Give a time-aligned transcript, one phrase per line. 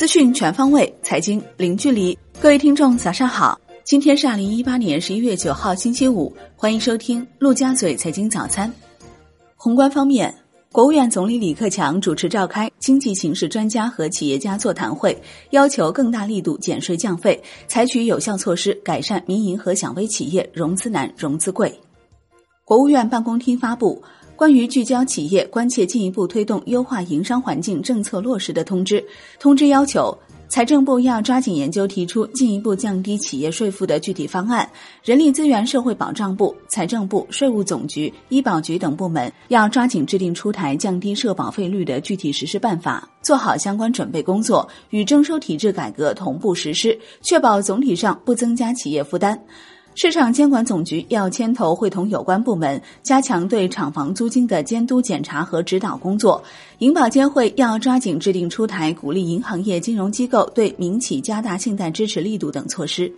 [0.00, 2.18] 资讯全方位，财经零距离。
[2.40, 3.60] 各位听众，早上好！
[3.84, 6.34] 今天是二零一八年十一月九号，星期五。
[6.56, 8.72] 欢迎收听陆家嘴财经早餐。
[9.56, 10.34] 宏观方面，
[10.72, 15.14] 国务院总理李克强主持召开经济形势专家和企业家座谈会，
[15.50, 17.38] 要求更大力度减税降费，
[17.68, 21.78] 采取有效措施改善民营和小微企业融资难、融资贵。
[22.64, 24.02] 国务院办公厅发布。
[24.40, 29.04] 关于聚焦企业关切进一步推动优化营商环境政策落实的通知，
[29.38, 30.16] 通知要求
[30.48, 34.66] 财政部要抓紧研究提出进一步降低企业税负的具体方案，
[35.04, 49.38] 人力资源社会保障部、财政部、税务总局、医保局等部门要抓紧制定出台降低社保费率的具体实施办法，做好相关准备工作，与征收体制改革同步实施，确保总体上不增加企业负担。
[49.96, 56.42] 市场监管总局要牵头会同有关部门，加强对厂房租金的监督检查和指导工作。
[56.78, 63.12] 银保监会要抓紧制定出台鼓励银行业金融机构对民企加大信贷支持力度等措施。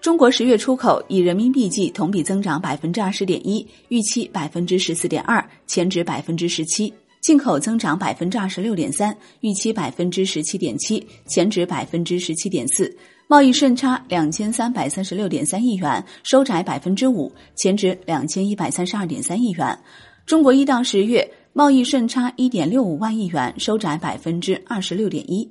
[0.00, 6.90] 中国十月出口以人民币计同比增长百分之二十点一，预期百分之十四点二，前值百分之十七；
[7.20, 12.96] 进口增长百分之二十六点三，预期百分之十七点七，前值百分之十七点四。
[13.32, 19.78] 贸易顺差两千三百三十六点三亿元，收窄百分之五，前值两千一百三十二点三亿元。
[20.26, 25.48] 中国一到十月贸易顺差一点六五万亿元，收窄百分之二十六点一。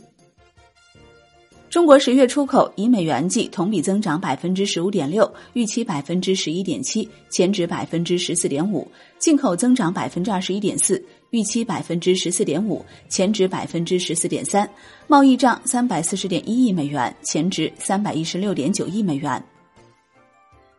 [1.71, 8.85] 中国十月出口以美元计同比增长百分之十五点六，预期百分之十一点七，前值百分之十四点五。
[9.19, 11.01] 进口增长百分之二十一点四。
[11.29, 14.69] 预期百分之十四点五，前值百分之十四点三，
[15.07, 19.41] 贸易账三百四十点一亿美元，前值三百一十六点九亿美元。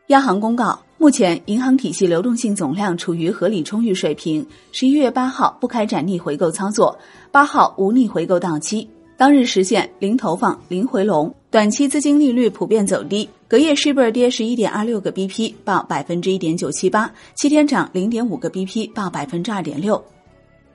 [0.09, 4.47] 央行公告，目前银行体系流动性总量处于合理充裕水平。
[4.73, 6.98] 十一月八号不开展逆回购操作，
[7.31, 8.87] 八号无逆回购到期，
[9.23, 11.33] 当日实现零投放、零回笼。
[11.48, 20.05] 短期资金利率普遍走低，隔夜 s h i b r 跌十一点二六个 bp，报百分之一点九七八，七天涨零点五个 bp，报百分之二点六。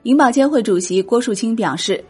[0.04, 2.02] 银保监会主席郭树清表示，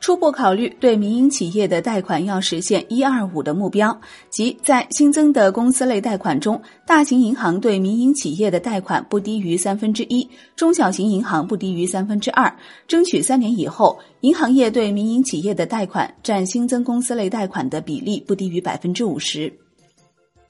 [0.00, 12.54] 初步考虑对民营企业的贷款要实现“一二五”的目标，即在新增的公司类贷款中，大型银行对民营企业的贷款不低于三分之一，中小型银行不低于三分之二，
[12.86, 19.50] 争取三年以后，银行业对民营企业的贷款占新增公司类贷款的比例不低于百分之五十。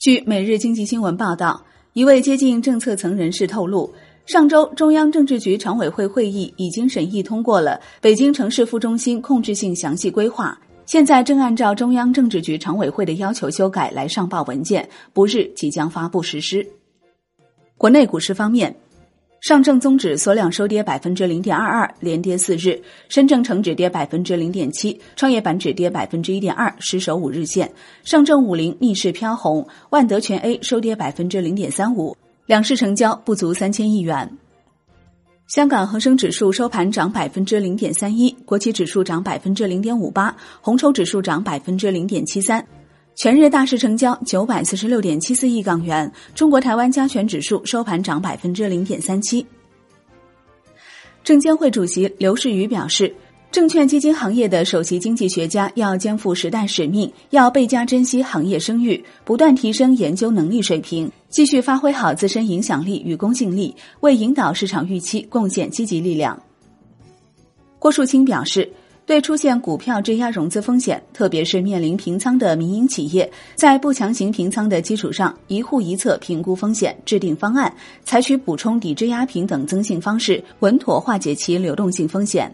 [0.01, 3.95] 据《每日经济新闻》报道，一位接近政策层人士透露。
[4.27, 16.67] 上周，中央政治局常委会会议已经审议通过了北京城市副中心控制性详细规划，现在正按照中央政治局常委会的要求修改来上报文件，不日即将发布实施。
[17.77, 18.75] 国内股市方面，
[19.43, 22.81] 上证综指缩量收跌百分之零点二二，连跌四日；
[23.11, 27.71] 深证成指跌百分之零点七，创业板指跌百分之一点二，失守五日线。
[28.05, 32.17] 上证五零逆势飘红，万德全 A 收跌百分之零点三五。
[32.47, 34.31] 两市成交不足三千亿元。
[35.47, 42.67] 香港恒生指数收盘涨百分之零点三一，国企指数涨百分之零点五八，红筹指数涨百分之零点七三。
[43.15, 46.11] 全日大市成交九百四十六点七四亿港元。
[46.35, 49.47] 中国台湾加权指数收盘涨百分之零点三七。
[51.23, 53.15] 证监会主席刘士余表示。
[53.55, 66.37] 证券基金行业的首席经济学家要肩负时代使命，要倍加珍惜行业声誉，不断提升研究能力水平，继续发挥好自身影响力与公信力，为引导市场预期贡献积极力量。
[67.79, 68.69] 郭树清表示，
[69.07, 77.73] 对出现股票质押融资风险，特别是面临平仓的民营企业，在不强行平仓的基础上，一户一策评估风险，制定方案，
[78.03, 82.53] 采取补充抵质押品等增信方式，稳妥化解其流动性风险。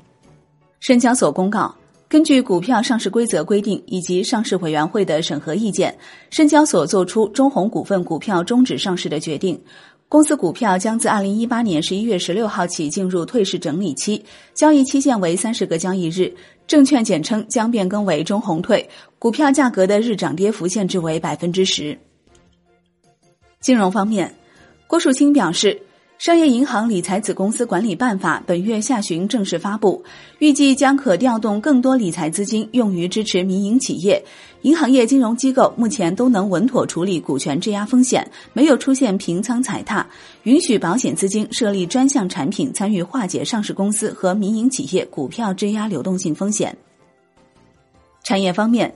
[0.81, 1.75] 深交所公告，
[2.09, 5.95] 根据股票上市规则规定以及上市委员会的审核意见，
[6.31, 9.63] 深交所作出中弘股份股票终止上市的决定。
[10.09, 14.25] 公司股票将自二零一八年十一月十六号起进入退市整理期，
[14.55, 16.35] 交易期限为三十个交易日，
[16.67, 18.89] 证券简称将变更为中弘退，
[19.19, 21.97] 股票价格的日涨跌幅限制为百分之十。
[23.61, 24.35] 金融方面，
[24.87, 25.79] 郭树清表示。
[26.21, 30.05] 商业银行理财子公司管理办法本月下旬正式发布，
[30.39, 34.23] 预计将可调动更多理财资金用于支持民营企业。
[34.61, 40.07] 银行业金融机构目前都能稳妥处理股权质押风险，没有出现平仓踩踏，
[40.43, 46.77] 允许保险资金设立专项产品参与化解上市公司和民营企业股票质押流动性风险。
[48.25, 48.95] 产业方面，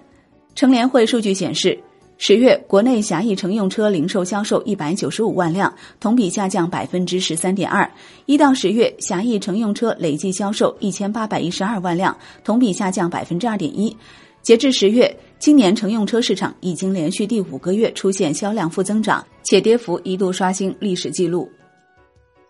[0.55, 1.83] 乘联会数据显示。
[2.27, 7.87] 十月，国内狭义乘用车零售销售一百九十五万辆，同比下降百分之十三点二。
[8.25, 13.95] 一到十月，狭义乘用车累计销售一千八百一十二万辆，同比下降百分之二点一。
[14.41, 21.47] 截至十月，今年乘用车市场已经连续第五个月出现销量负增长，且跌幅一度刷新历史记录。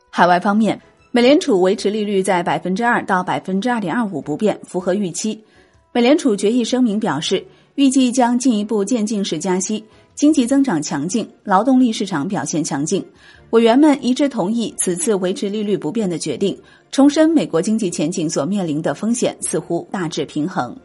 [0.08, 0.80] 海外方面，
[1.10, 5.42] 美联储维持利率在百分之二到百分之二点二五不变，符合预期。
[5.90, 7.44] 美联储决议声明表示，
[7.74, 9.84] 预计将进一步渐进式加息。
[10.14, 13.04] 经济增长强劲，劳动力市场表现强劲，
[13.50, 16.56] 委员们一致同意此次维持利率不变的决定，
[16.92, 20.76] 重申美国经济前景所面临的风险似乎大致平衡。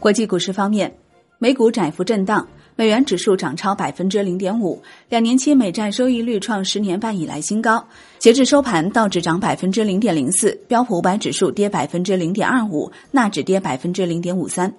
[0.00, 0.92] 国际股市方面，
[1.38, 7.82] 美股窄幅震荡，美元指数涨超百分之零点五，两年期美债收益率创十年半以来新高。
[8.18, 14.70] 截至收盘，道指涨百分之零点零四，标普五百指数跌百分之零点二五，纳指跌百分之零点五三。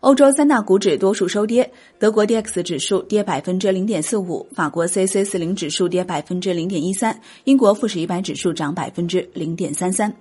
[0.00, 1.70] 欧洲三大股指多数收跌，
[2.00, 10.12] 德国 D X 指数跌百分之零点四五，法国 C C 四零指数跌百分之零点一三，英国富时一百指数涨百分之零点三三。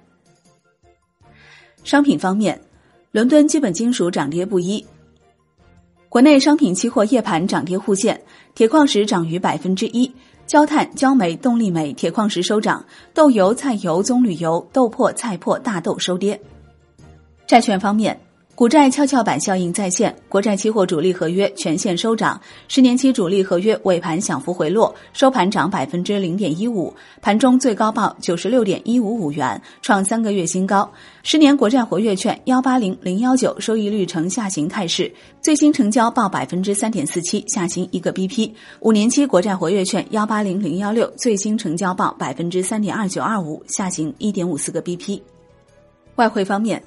[1.83, 2.61] 商品方面，
[3.11, 4.85] 伦敦基本金属涨跌不一。
[6.09, 8.19] 国内商品期货夜盘涨跌互现，
[8.55, 10.11] 铁矿石涨逾百分之一，
[10.47, 12.83] 焦炭、焦煤、动力煤、铁矿石收涨，
[13.13, 16.41] 豆油、菜油、棕榈油、豆粕、菜粕、大豆收跌。
[17.45, 18.19] 债券方面。
[18.59, 30.91] 股债跷跷板效应再现，国债期货主力合约全线收涨，十年期主力合约尾盘小幅回落，收盘涨百分之零点一五，盘中最高报九十六点一五五元，创三个月新高。
[31.23, 35.09] 十年国债活跃券幺八零零幺九收益率呈下行态势，
[35.39, 38.51] 最新成交报百分之三点四七，下行一个 BP。
[38.81, 45.21] 五年期国债活跃券幺八零零幺六最新成交报百分之三点二九二五，下行一点五四个 BP。
[46.15, 46.83] 外汇方面。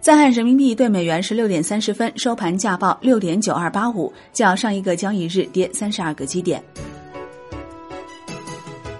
[0.00, 6.62] 在岸人民币对美元十六点三十分收盘价报六点九二八五，较上一个交易日跌三十二个基点。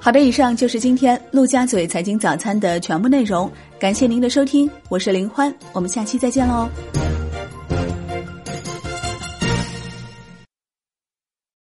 [0.00, 6.68] 好的，以上就是今天陆家嘴财经早餐的全部内容，感谢您的收听，我是林欢，我们下期再见喽。